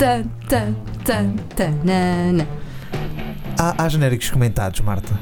[0.00, 2.46] tan, tan, tan, tan.
[3.58, 5.12] Há, há genéricos comentados, Marta.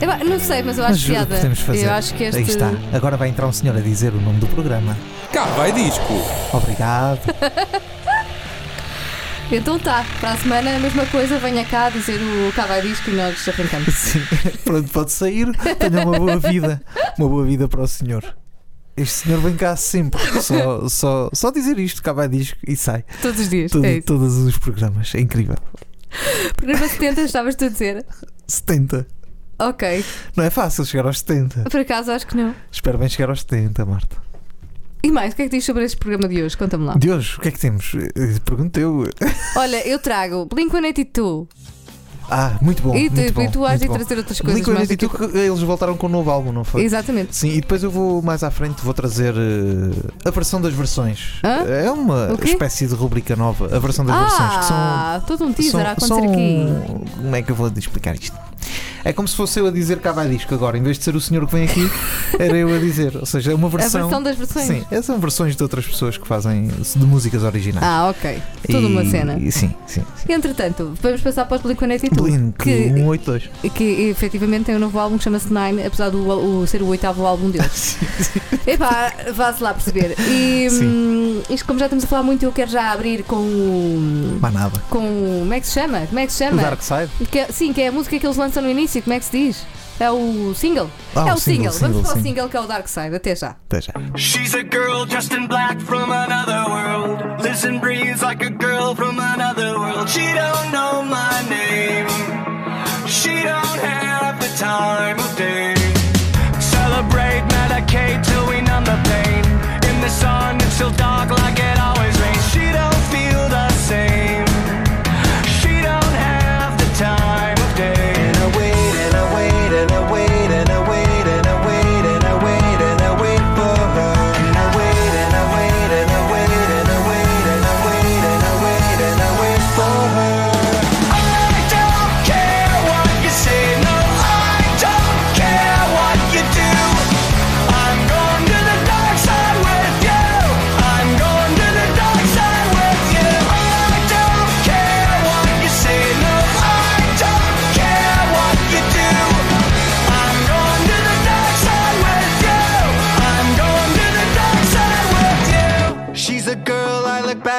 [0.00, 1.34] Eu a- não sei, mas eu acho Mas piada.
[1.36, 1.86] podemos fazer.
[1.86, 2.36] Eu acho que este.
[2.38, 2.70] Aí está.
[2.92, 4.96] Agora vai entrar um senhor a dizer o nome do programa.
[5.32, 6.14] Cá vai disco.
[6.52, 7.20] Obrigado.
[9.50, 13.08] Então tá, para a semana a mesma coisa, venha cá dizer o cá vai disco
[13.08, 13.94] e nós arrancamos.
[13.94, 14.20] Sim.
[14.62, 15.46] Pronto, pode sair.
[15.78, 16.82] Tenha uma boa vida.
[17.18, 18.22] Uma boa vida para o senhor.
[18.98, 20.20] Este senhor vem cá sempre.
[20.42, 23.04] Só, só, só dizer isto, cá vai disco e sai.
[23.22, 23.70] Todos os dias.
[23.70, 25.14] Tudo- É todos os programas.
[25.14, 25.56] É incrível.
[26.56, 28.04] Programa 70, estavas tu a dizer?
[28.46, 29.06] 70.
[29.58, 30.04] Ok.
[30.36, 31.64] Não é fácil chegar aos 70.
[31.70, 32.54] Por acaso acho que não.
[32.70, 34.16] Espero bem chegar aos 70, Marta.
[35.02, 36.56] E mais, o que é que diz sobre este programa de hoje?
[36.56, 36.94] Conta-me lá.
[36.94, 37.92] Deus, o que é que temos?
[37.94, 39.04] Eh, Pergunto eu.
[39.56, 41.46] Olha, eu trago Blink-182
[42.30, 42.94] Ah, muito bom.
[42.94, 45.08] e tu, muito bom, e tu has de trazer outras coisas mais do que eu-
[45.10, 46.82] Blink-182, eles voltaram com um novo álbum, não foi?
[46.84, 47.34] Exatamente.
[47.34, 51.34] Sim, e depois eu vou mais à frente, vou trazer eh, a versão das versões.
[51.42, 51.64] Hã?
[51.66, 54.76] É uma espécie de rubrica nova, a versão das versões, que são.
[54.76, 57.12] Ah, todo um teaser são- a acontecer são- aqui.
[57.16, 58.36] Como é que eu vou explicar isto?
[59.04, 61.14] É como se fosse eu a dizer cá vai disco agora, em vez de ser
[61.16, 61.90] o senhor que vem aqui,
[62.38, 63.16] era eu a dizer.
[63.16, 64.02] Ou seja, é uma A versão.
[64.02, 64.66] versão das versões.
[64.66, 67.84] Sim, essas são versões de outras pessoas que fazem de músicas originais.
[67.86, 68.42] Ah, ok.
[68.88, 69.38] Uma E- cena.
[69.38, 70.02] e sim, sim.
[70.16, 70.32] sim.
[70.32, 73.50] Entretanto, vamos passar para os Blink-182 Blink que, 182.
[73.74, 76.28] que efetivamente tem um novo álbum que chama-se Nine, apesar do
[76.60, 77.96] o- ser o oitavo álbum deles.
[78.66, 80.14] Epá, vá-se lá perceber.
[80.18, 84.38] E hum, isto, como já estamos a falar muito, eu quero já abrir com o.
[84.90, 85.38] Com o.
[85.40, 86.00] Como é que se chama?
[86.06, 86.62] Como é que se O chama?
[86.62, 87.08] Dark Side?
[87.30, 89.24] Que é- sim, que é a música que eles lançam no início, como é que
[89.24, 89.66] se diz?
[90.00, 90.88] É o single?
[91.16, 91.72] Ah, é o o single.
[91.72, 93.14] single, Vamos para o single que é o Dark Side.
[93.16, 93.50] Até já.
[93.68, 93.92] Até já.
[94.16, 97.42] She's a girl dressed in black from another world.
[97.42, 100.08] Lives and breathes like a girl from another world.
[100.08, 102.06] She don't know my name.
[103.08, 105.47] She don't have the time of day.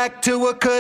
[0.10, 0.79] back to a cut.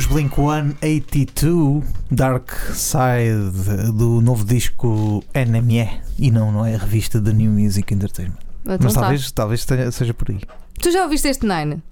[0.00, 5.90] Os Blink 182 Dark Side do novo disco NME.
[6.18, 8.38] E não, não é a revista da New Music Entertainment.
[8.62, 9.00] Então Mas tá.
[9.02, 10.40] talvez, talvez seja por aí.
[10.80, 11.82] Tu já ouviste este Nine?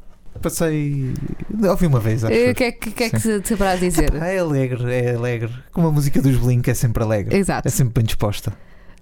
[0.41, 1.13] Passei.
[1.69, 2.33] Ouvi uma vez, acho.
[2.33, 4.15] Eh, O que é que, que, é que se te saberás dizer?
[4.15, 5.53] É alegre, é alegre.
[5.71, 7.37] Como a música dos Blink é sempre alegre.
[7.37, 7.69] Exato.
[7.69, 8.55] É sempre bem disposta.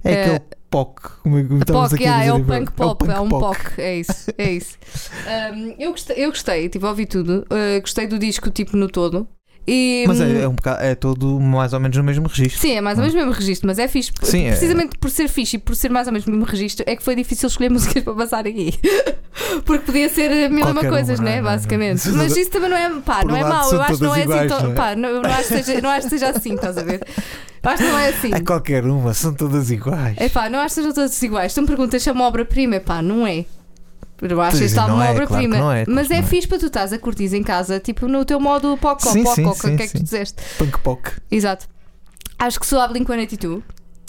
[0.02, 0.22] É É.
[0.24, 0.40] aquele
[0.76, 1.00] pop.
[1.22, 3.56] Como é que POC, aqui a yeah, é o punk pop, é um pop.
[3.56, 4.76] POC, é isso, é isso.
[5.26, 9.26] Um, eu, gostei, eu gostei, tipo, ouvi tudo, uh, gostei do disco tipo no todo.
[9.66, 12.60] E, Mas hum, é, é um bocado, é todo mais ou menos no mesmo registro.
[12.60, 14.12] Sim, é mais ou menos o mesmo registro, mas é fixe.
[14.22, 16.84] Sim, é- Precisamente por ser fixe e por ser mais ou menos o mesmo registro,
[16.86, 18.78] é que foi difícil escolher músicas para passar aqui.
[19.64, 21.30] Porque podia ser mil e uma coisas, uma, né?
[21.32, 21.42] não é?
[21.42, 21.56] Não é?
[21.56, 22.08] Basicamente.
[22.10, 23.72] Mas isso também não é, pá, não um é mau.
[23.72, 24.74] Eu acho que não é assim não é?
[24.74, 27.00] Pá, não, acho, seja, não acho que seja assim, estás a ver?
[27.74, 28.34] Que não é assim.
[28.34, 30.16] É qualquer uma, são todas iguais.
[30.18, 31.54] É pá, não acho que sejam todas iguais.
[31.54, 33.44] Tu me perguntas se é uma obra-prima, pá, não é.
[34.22, 35.56] Eu acho não uma é, obra-prima.
[35.56, 36.22] claro é, claro mas que é é.
[36.22, 39.34] fixe para tu estás a curtir em casa, tipo no teu modo poco, Sim, poco,
[39.34, 40.42] sim, o que é que tu disseste?
[40.56, 41.10] Punk pop.
[41.30, 41.66] Exato.
[42.38, 43.62] Acho que sou a Blink-182.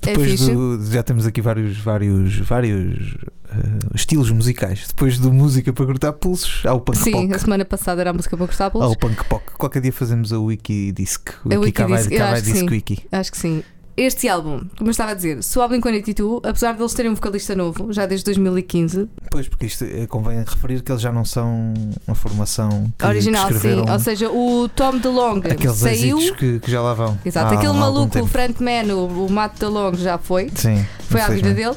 [0.05, 0.51] É fixe.
[0.51, 3.17] do, já temos aqui vários, vários, vários
[3.63, 4.85] eh, estilos musicais.
[4.87, 8.13] Depois do música para cortar pulsos, há o punk Sim, a semana passada era a
[8.13, 8.91] música para gostar Há pelos.
[8.91, 9.43] o punk pop.
[9.57, 11.29] Qualquer dia fazemos a Wikidisc.
[11.45, 12.69] O A Wiki Wikidisc, acho Disc.
[12.69, 12.99] Wiki.
[13.11, 13.63] Acho que sim.
[13.99, 17.55] Este álbum, como eu estava a dizer, sou a Blink-182, apesar deles terem um vocalista
[17.55, 21.73] novo, já desde 2015, Pois, porque isto eh, convém referir que eles já não são
[22.05, 23.89] uma formação original, sim.
[23.91, 26.19] Ou seja, o Tom DeLong aqueles saiu.
[26.35, 27.17] que, que já lá vão.
[27.25, 30.51] Exato, há- aquele há maluco, o frontman, o, o Matt DeLong já foi.
[30.53, 31.75] Sim, Foi à vida dele.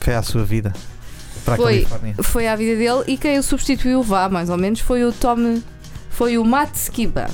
[0.00, 0.72] Foi à sua vida.
[1.44, 1.72] Para a Foi.
[1.74, 2.14] Califórnia.
[2.22, 5.60] Foi à vida dele e quem o substituiu, vá, mais ou menos, foi o Tom.
[6.10, 7.28] Foi o Matt Skiba.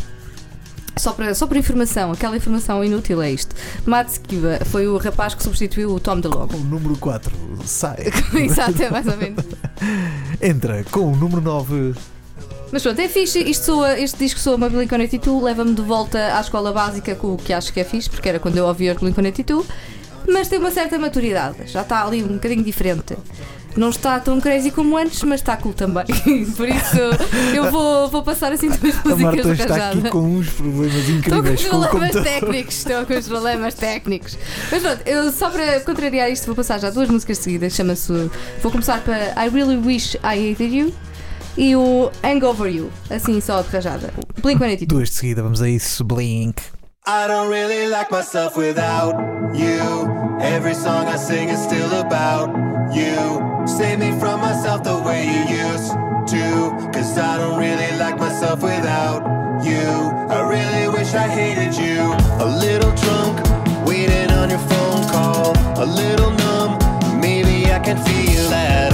[0.97, 3.55] Só para, só para informação, aquela informação inútil é isto.
[3.87, 6.49] Matt Skiba foi o rapaz que substituiu o Tom DeLong.
[6.49, 7.33] Com o número 4
[7.65, 8.07] sai.
[8.35, 9.45] Exato, é mais ou menos.
[10.43, 11.95] Entra com o número 9.
[12.71, 13.39] Mas pronto, é fixe.
[13.39, 17.37] Isto soa, este disco soa uma Blink-182, leva-me de volta à escola básica com o
[17.37, 19.65] que acho que é fixe, porque era quando eu ouvia os Blink-182,
[20.29, 23.17] mas tem uma certa maturidade, já está ali um bocadinho diferente.
[23.79, 26.05] Não está tão crazy como antes, mas está cool também.
[26.57, 26.99] Por isso
[27.55, 30.11] eu vou, vou passar assim duas A Marta músicas está aqui rajadas.
[30.11, 32.41] com uns problemas Estou com incríveis os com problemas computador.
[32.41, 34.39] técnicos, estou com os problemas técnicos.
[34.71, 37.73] Mas pronto, eu, só para contrariar isto, vou passar já duas músicas seguidas.
[37.75, 38.13] Chama-se.
[38.63, 40.93] Vou começar para I Really Wish I Hated You
[41.57, 44.13] e o Hangover You, assim só de rajada.
[44.43, 44.87] Blink 182.
[44.89, 46.03] Duas de seguida, vamos a isso.
[46.05, 46.61] Blink.
[47.11, 49.15] I don't really like myself without
[49.57, 50.39] you.
[50.43, 52.51] Every song I sing is still about
[52.95, 53.67] you.
[53.67, 55.93] Save me from myself the way you used
[56.33, 56.91] to.
[56.93, 59.23] Cause I don't really like myself without
[59.65, 59.89] you.
[60.29, 62.13] I really wish I hated you.
[62.45, 63.41] A little drunk,
[63.87, 65.57] waiting on your phone call.
[65.83, 66.77] A little numb,
[67.23, 68.88] maybe I can feel that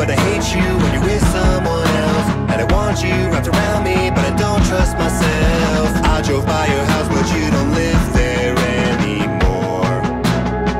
[0.00, 2.28] but I hate you when you're with someone else.
[2.50, 5.88] And I want you wrapped around me, but I don't trust myself.
[6.14, 8.56] I drove by your house, but you don't live there
[8.88, 9.96] anymore.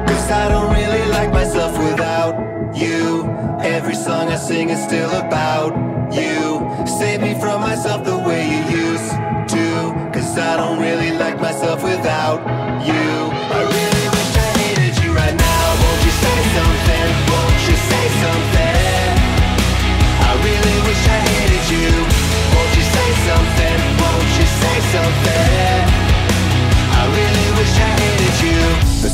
[0.08, 2.34] Cause I don't really like myself without
[2.74, 3.26] you.
[3.60, 5.70] Every song I sing is still about
[6.14, 6.40] you.
[6.86, 9.10] Save me from myself the way you used
[9.54, 9.66] to.
[10.14, 12.40] Cause I don't really like myself without
[12.86, 13.39] you.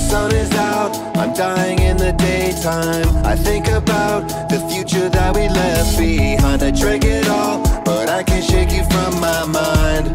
[0.06, 3.08] Sun is out, I'm dying in the daytime.
[3.26, 6.62] I think about the future that we left behind.
[6.62, 10.06] I drank it all, but I can't shake you from my mind.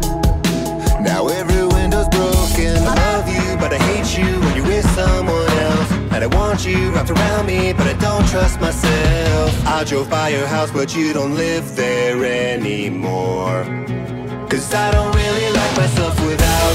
[1.08, 2.76] Now every window's broken.
[2.92, 5.90] I love you, but I hate you when you're with someone else.
[6.12, 9.50] And I want you wrapped around me, but I don't trust myself.
[9.66, 13.64] I drove by your house, but you don't live there anymore.
[14.48, 16.71] Cause I don't really like myself without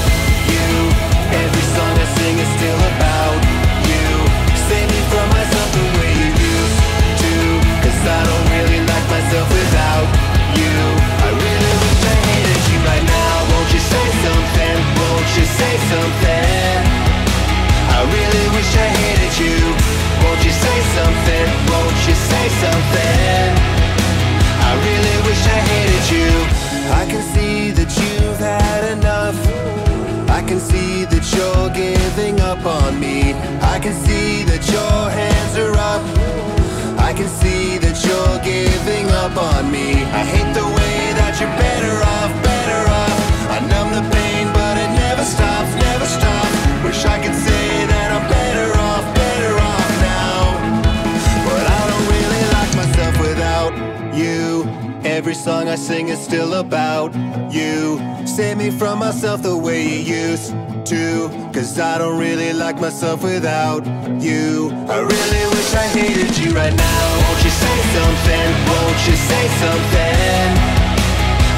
[55.28, 57.12] Every song I sing is still about
[57.52, 58.00] you.
[58.26, 60.52] Save me from myself the way you used
[60.88, 61.28] to.
[61.52, 63.84] Cause I don't really like myself without
[64.22, 64.72] you.
[64.88, 67.00] I really wish I hated you right now.
[67.20, 68.48] Won't you say something?
[68.72, 70.48] Won't you say something?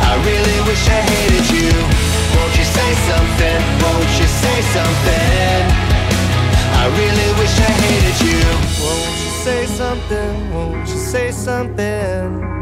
[0.02, 1.70] I really wish I hated you.
[2.34, 3.58] Won't you say something?
[3.86, 5.62] Won't you say something?
[6.74, 8.42] I really wish I hated you.
[8.82, 10.54] Won't you say something?
[10.54, 12.59] Won't you say something?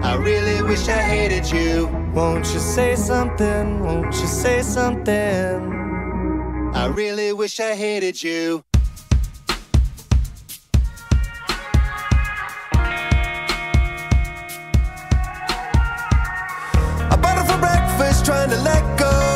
[0.00, 1.88] I really wish I hated you.
[2.14, 3.80] Won't you say something?
[3.80, 5.10] Won't you say something?
[6.74, 8.64] I really wish I hated you.
[17.10, 19.27] I bought it for breakfast, trying to let go.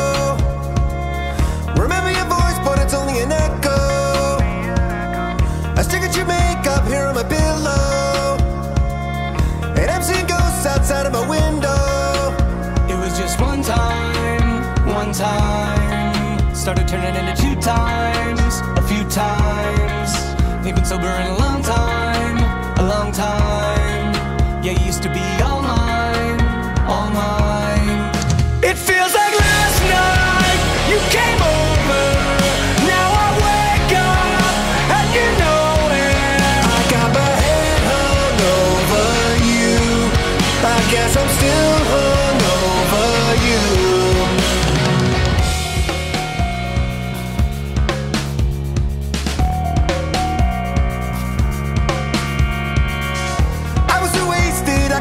[16.63, 20.63] Started turning into two times, a few times.
[20.63, 22.37] We've been sober in a long time,
[22.79, 24.63] a long time.
[24.63, 25.42] Yeah, used to be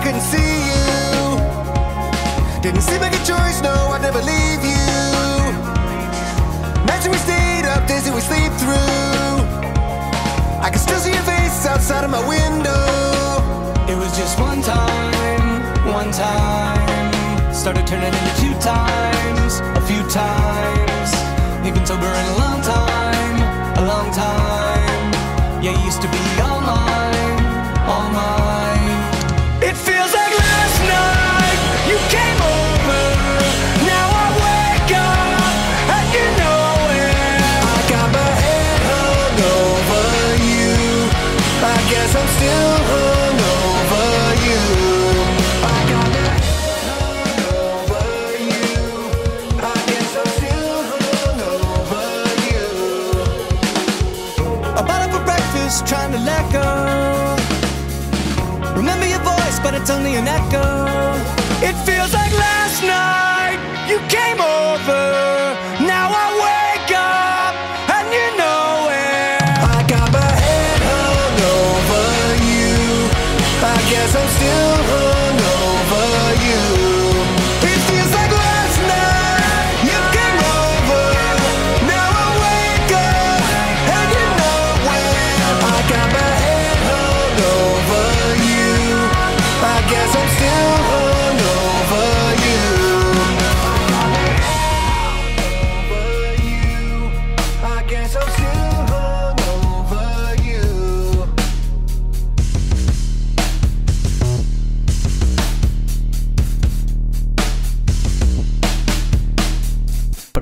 [0.02, 0.82] couldn't see you.
[2.61, 4.88] Didn't seem like a choice, no, I'd never leave you.
[6.87, 9.47] Nights we stayed up, days we sleep through.
[10.59, 12.82] I can still see your face outside of my window.
[13.87, 17.54] It was just one time, one time.
[17.54, 21.11] Started turning into two times, a few times.
[21.62, 23.37] We've been sober in a long time,
[23.78, 25.06] a long time.
[25.62, 27.38] Yeah, you used to be all mine,
[27.87, 28.62] all mine.
[55.73, 57.37] Breakfast, trying to let go.
[58.76, 61.17] Remember your voice, but it's only an echo.
[61.64, 65.72] It feels like last night you came over.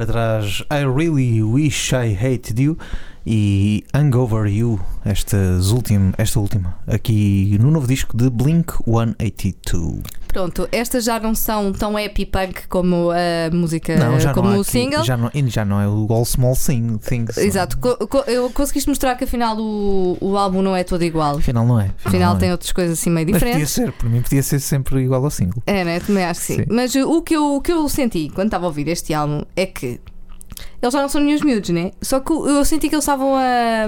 [0.01, 2.79] Para trás, I Really Wish I Hated You
[3.27, 10.03] e Hang Over You, estas ultim, esta última, aqui no novo disco de Blink 182.
[10.29, 13.95] Pronto, estas já não são tão happy punk como a música,
[14.33, 15.03] como há o aqui- single.
[15.05, 17.37] Já não, já não é o All Small Thing, Things.
[17.37, 21.39] Exato, Co- co- eu conseguiste mostrar que afinal o, o álbum não é todo igual.
[21.39, 21.91] Afinal não é.
[22.05, 22.53] Afinal não tem é.
[22.53, 23.73] outras coisas assim meio Mas podia diferentes.
[23.73, 25.63] ser, por mim podia ser sempre igual ao single.
[25.67, 25.99] É, né?
[25.99, 26.57] Também acho que sim.
[26.59, 26.65] Sim.
[26.71, 29.67] Mas o que, eu, o que eu senti quando estava a ouvir este álbum é
[29.67, 30.01] que
[30.83, 31.93] eles já não são nenhum miúdos, né?
[32.03, 33.87] Só que eu senti que eles estavam a.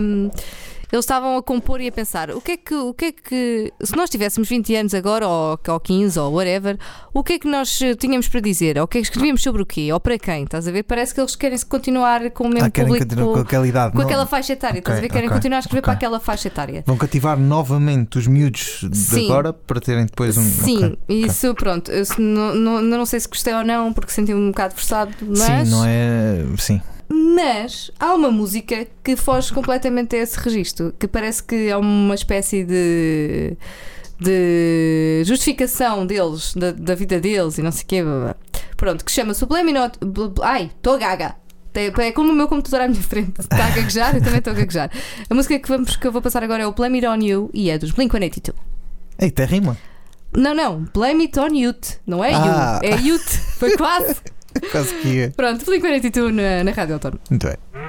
[0.93, 3.73] Eles estavam a compor e a pensar o que é que, o que, é que
[3.83, 6.79] se nós tivéssemos 20 anos agora, ou, ou 15, ou whatever,
[7.15, 8.77] o que é que nós eh, tínhamos para dizer?
[8.77, 9.91] Ou o que é que escrevíamos sobre o quê?
[9.91, 10.45] Ou para quem?
[10.45, 10.83] Estás a ver?
[10.83, 13.07] Parece que eles querem continuar com o mesmo Ah, público.
[13.33, 13.93] com aquela idade.
[13.93, 15.09] com não- aquela faixa etária, estás a ver?
[15.09, 15.85] Querem ok, continuar a escrever ok.
[15.87, 16.85] para aquela faixa etária.
[16.87, 19.25] Vão cativar novamente os miúdos de Sim.
[19.31, 20.43] agora para terem depois um.
[20.45, 21.91] Sim, isso pronto.
[21.91, 25.39] Eu não, não, não sei se gostei ou não, porque senti-me um bocado forçado, mas,
[25.69, 26.45] Sim, não é.
[26.59, 26.83] Sim.
[27.09, 32.15] Mas há uma música que foge completamente a esse registro, que parece que é uma
[32.15, 33.57] espécie de,
[34.21, 38.03] de justificação deles, da, da vida deles e não sei o quê.
[38.77, 39.99] Pronto, que chama-se o Blame Not.
[40.43, 41.37] Ai, estou gaga.
[41.75, 43.41] É como o meu computador à minha frente.
[43.41, 44.91] Está a gaguejar, eu também estou a gaguejar.
[45.31, 47.51] A música que, vamos, que eu vou passar agora é o Blame It On You
[47.55, 48.55] e é dos Blink-182.
[49.19, 49.77] Eita, rima.
[50.37, 51.99] Não, não, Blame It On Youth.
[52.07, 52.81] Não é Ah.
[52.83, 53.29] You, é Youth.
[53.59, 54.17] Foi quase.
[54.71, 55.33] Quase que ia.
[55.37, 57.21] Pronto, Blink-182 na, na Rádio Autónoma.
[57.31, 57.82] Muito bem.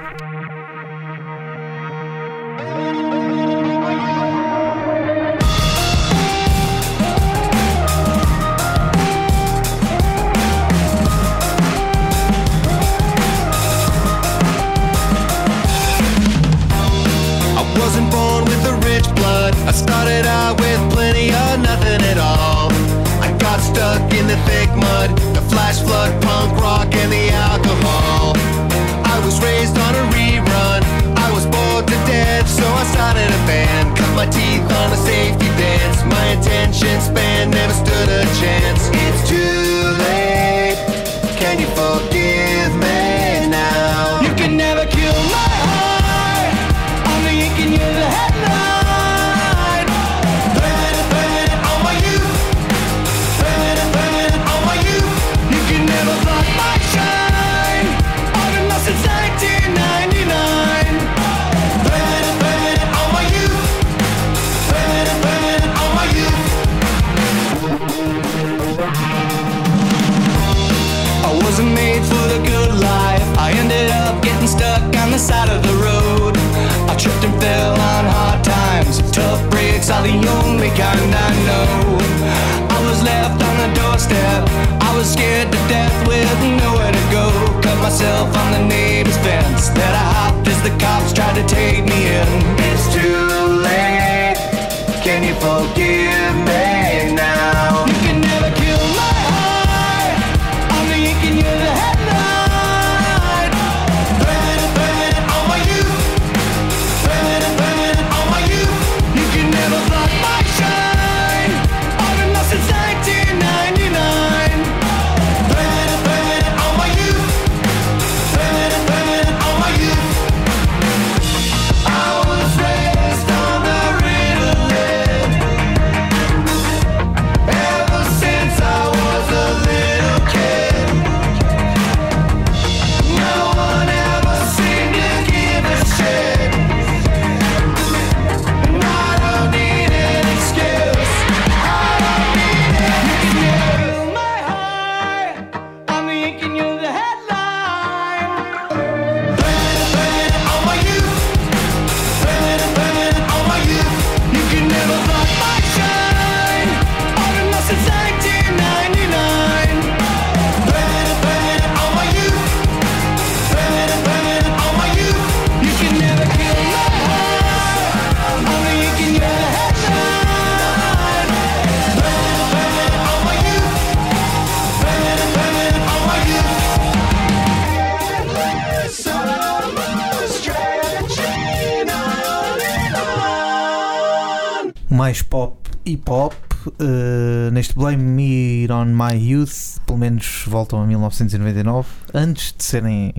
[185.04, 186.34] Mais pop e pop.
[186.80, 193.12] eh, neste Blame Me on My Youth, pelo menos voltam a 1999, antes de serem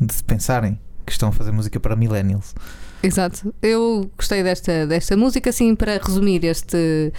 [0.00, 2.56] de pensarem que estão a fazer música para millennials.
[3.04, 3.54] Exato.
[3.62, 7.12] Eu gostei desta, desta música, assim, para resumir este,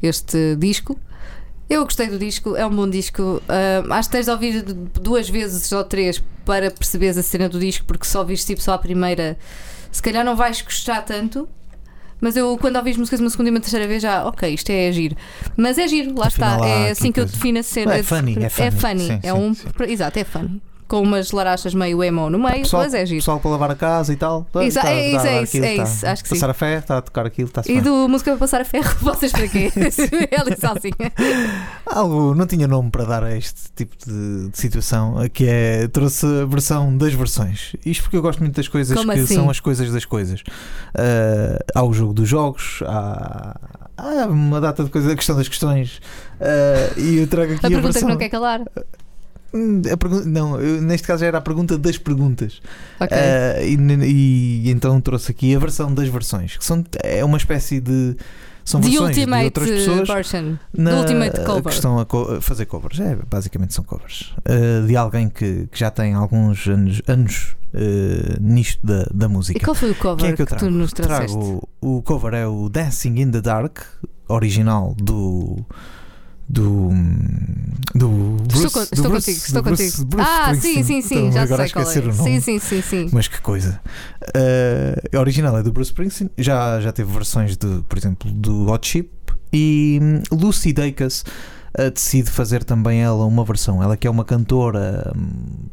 [0.00, 0.96] este disco.
[1.68, 3.42] Eu gostei do disco, é um bom disco.
[3.48, 7.58] Ah, acho que tens de ouvir duas vezes ou três para perceberes a cena do
[7.58, 9.36] disco, porque só ouvires tipo só a primeira,
[9.90, 11.48] se calhar não vais gostar tanto.
[12.20, 14.90] Mas eu, quando ouvis músicas uma segunda e uma terceira vez, já, ok, isto é
[14.92, 15.16] giro.
[15.56, 16.66] Mas é giro, lá Afinal, está.
[16.66, 17.94] há É assim que eu defino a cena.
[17.94, 18.66] É funny, é funny.
[18.66, 19.06] É funny.
[19.06, 19.68] Sim, é sim, um, sim.
[19.88, 20.60] Exato, é funny.
[20.88, 23.20] Com umas larachas meio emo no meio, Pessoal, mas é giro.
[23.20, 24.46] pessoal para lavar a casa e tal.
[24.56, 26.28] Exa- Está- é está a isso, dar é isso, aquilo, é está isso, acho que
[26.30, 26.50] Passar sim.
[26.50, 29.30] a ferro, está a tocar aquilo, está-se E do música para passar a ferro, vocês
[29.30, 29.70] para quê?
[30.30, 31.12] é ali sozinha.
[31.86, 36.24] Algo, não tinha nome para dar a este tipo de, de situação, que é, trouxe
[36.24, 37.76] a versão das versões.
[37.84, 39.34] Isto porque eu gosto muito das coisas Como que assim?
[39.34, 40.42] são as coisas das coisas.
[40.94, 43.56] Ah, há o jogo dos jogos, há,
[43.94, 46.00] há uma data de coisas, a questão das questões.
[46.40, 48.08] Ah, e eu trago aqui A a, pergunta que versão.
[48.08, 48.62] não quer calar.
[49.54, 52.60] Hum, a pergun- não, eu- neste caso era a pergunta das perguntas.
[53.00, 53.16] Ok.
[53.16, 53.76] Ah, e,
[54.66, 58.16] e então trouxe aqui a versão das versões, que são, é uma espécie de.
[58.64, 60.56] São The versões de outras pessoas version.
[60.76, 61.62] na, Ultimate cover.
[61.62, 63.00] que estão a, co- fazer covers.
[63.00, 64.34] É, basicamente são covers.
[64.40, 69.28] Uh, de alguém que, que já tem alguns anos, anos uh, nisto da, da E
[69.30, 69.60] música.
[69.64, 70.70] qual foi o cover Quem é que eu tu trago?
[70.70, 71.32] nos trouxeste?
[71.34, 73.78] Trago o cover é o Dancing in the Dark,
[74.28, 75.64] original do.
[76.48, 76.90] Do.
[77.94, 78.08] Do.
[78.08, 80.04] Bruce, estou, do estou Bruce- contigo, estou Bruce- contigo.
[80.06, 81.98] Bruce ah, sim, sim, sim, Então, já agora sei qual é.
[81.98, 82.14] o nome.
[82.24, 83.10] Sim, sim, sim, sim.
[83.12, 83.80] Mas que coisa.
[84.28, 86.30] Uh, a original é do Bruce Springsteen.
[86.38, 89.10] Já, já teve versões, de, por exemplo, do Hot Chip.
[89.52, 91.24] E hum, Lucy Dacus
[91.78, 93.82] uh, decide fazer também ela uma versão.
[93.82, 95.66] Ela que é uma cantora, hum,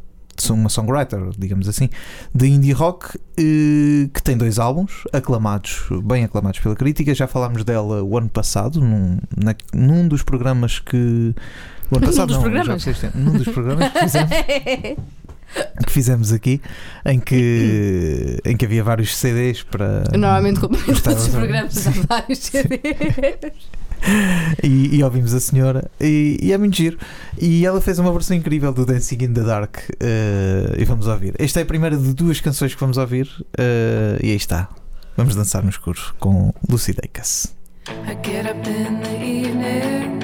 [0.52, 1.89] uma songwriter, digamos assim,
[2.34, 7.13] de indie rock, eh, que tem dois álbuns aclamados, bem aclamados pela crítica.
[7.15, 10.98] Já falámos dela o ano passado, num, na- num dos programas que.
[10.98, 12.84] O ano Num passado, dos não, programas?
[12.84, 14.30] já num dos programas que fizemos
[15.86, 16.62] que fizemos aqui,
[17.06, 20.04] em que, em que havia vários CDs para.
[20.12, 22.82] Normalmente, como em todos os programas, há vários CDs.
[24.63, 26.97] E, e ouvimos a senhora, e, e é muito giro.
[27.39, 31.36] E ela fez uma versão incrível do Dancing in the Dark, eh, e vamos ouvir.
[31.38, 34.69] Esta é a primeira de duas canções que vamos ouvir, eh, e aí está.
[35.17, 37.53] Vamos dançar no escuro com Lucy Dacus.
[37.88, 40.19] I get up in the evening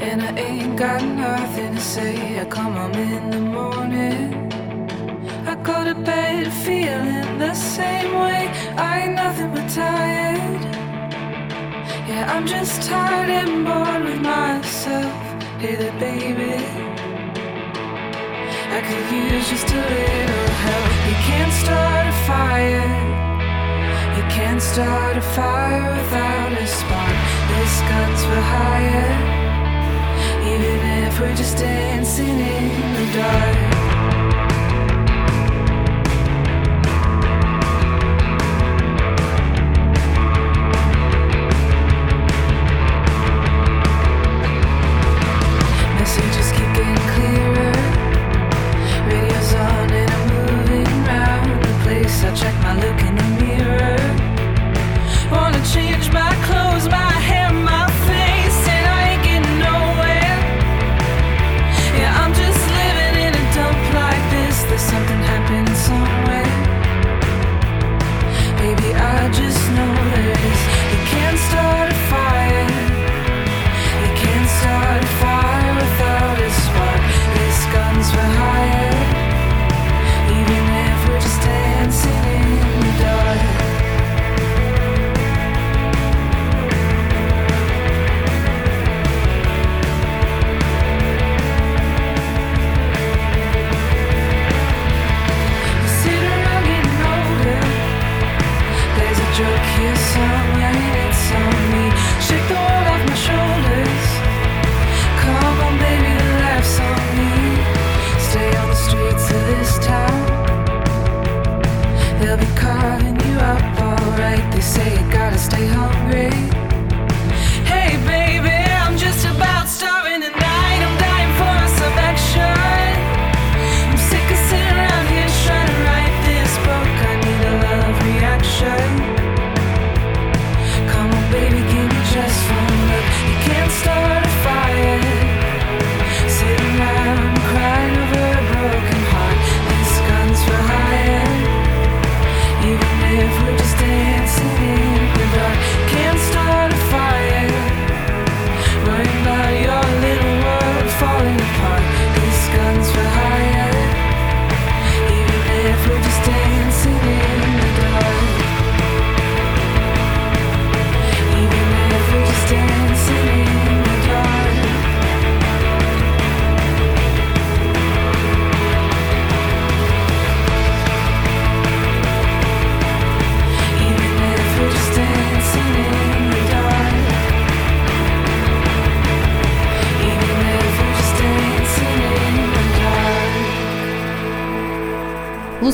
[0.00, 2.40] and I ain't got nothing to say.
[2.40, 4.50] I come home in the morning.
[5.46, 8.48] I go to bed feeling the same way.
[8.76, 10.69] I ain't nothing but tired.
[12.10, 15.14] Yeah, I'm just tired and bored with myself.
[15.62, 16.58] Hey there, baby.
[18.76, 20.90] I could use just a little help.
[21.06, 22.90] You can't start a fire.
[24.16, 27.16] You can't start a fire without a spark.
[27.52, 29.14] This gun's for hire.
[30.52, 33.89] Even if we're just dancing in the dark.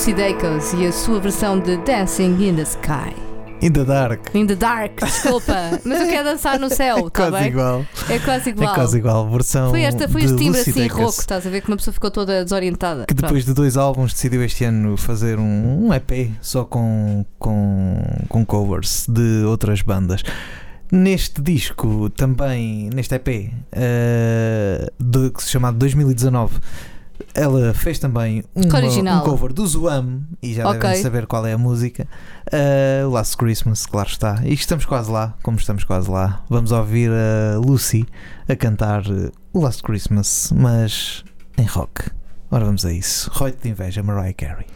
[0.06, 3.12] Lucy Dacus e a sua versão de Dancing in the Sky.
[3.60, 4.32] In the Dark.
[4.36, 5.80] In the Dark, desculpa.
[5.84, 7.46] Mas eu quero dançar no céu, É tá quase bem?
[7.48, 7.86] igual.
[8.08, 8.70] É quase igual.
[8.70, 9.28] É quase igual.
[9.28, 12.08] Versão Foi, esta, foi este timbre assim rouco, estás a ver que uma pessoa ficou
[12.08, 13.04] toda desorientada.
[13.06, 18.00] Que depois de dois álbuns decidiu este ano fazer um, um EP só com, com,
[18.28, 20.22] com covers de outras bandas.
[20.92, 26.60] Neste disco também, neste EP, eh, de, que se chama 2019,
[27.36, 30.80] ela fez também uma- um cover do Zoam e já Ok.
[30.80, 32.08] devem saber qual é a música.
[32.50, 34.40] Eh, Last Christmas, claro está.
[34.44, 36.42] E estamos quase lá, como estamos quase lá.
[36.48, 38.06] Vamos ouvir a Lucy
[38.48, 41.24] a cantar eh, o Last Christmas, mas
[41.58, 42.10] em rock.
[42.50, 43.30] Ora vamos a isso.
[43.34, 44.66] Roito de inveja, Mariah Carey.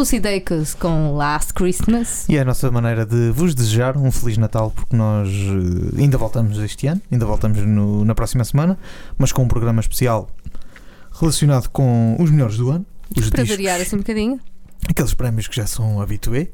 [0.00, 2.26] Lucy Dacus com Last Christmas.
[2.26, 6.16] E é a nossa maneira de vos desejar um Feliz Natal, porque nós eh, ainda
[6.16, 8.78] voltamos este ano, ainda voltamos no- na próxima semana,
[9.18, 10.30] mas com um programa especial
[11.12, 12.86] relacionado com os melhores do ano.
[13.14, 14.40] Os Para discos, variar assim um bocadinho.
[14.88, 16.48] aqueles prémios que já são habitué.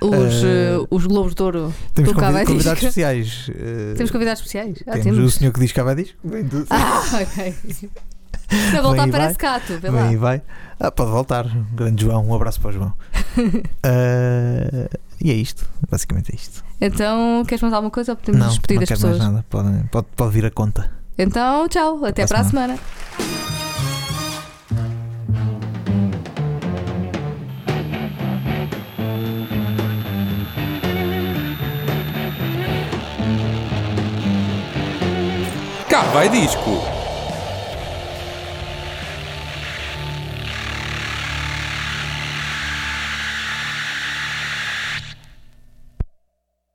[0.00, 2.86] Os, eh, os Globos de Ouro Temos do convi- Cava convidados Disco.
[3.00, 3.50] especiais.
[3.52, 4.78] eh, Temos convidados especiais?
[4.86, 5.34] Ah, temos, o temos.
[5.34, 6.16] senhor que diz Cava Disco.
[6.70, 7.54] Ah, ok.
[8.70, 9.30] Para voltar para vai.
[9.32, 10.02] Secato, vê lá.
[10.04, 10.42] Vem e vai.
[10.78, 11.46] Ah, pode voltar.
[11.72, 12.92] Grande João, um abraço para o João.
[13.84, 14.88] Ah,
[15.20, 16.62] e é isto, basicamente é isto.
[16.80, 19.18] Então, queres mais alguma coisa ou podemos não, despedir não as quero pessoas?
[19.18, 19.44] mais nada.
[19.48, 20.90] Pode, pode, pode vir a conta.
[21.16, 22.04] Então, tchau.
[22.04, 22.78] Até Para a para a semana.
[35.88, 37.01] Cá vai disco.